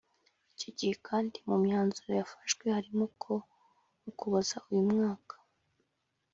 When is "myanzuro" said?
1.63-2.11